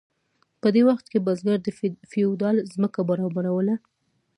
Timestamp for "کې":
1.11-1.23